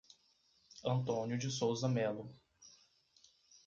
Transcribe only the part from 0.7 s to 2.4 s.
Antônio de Souza Melo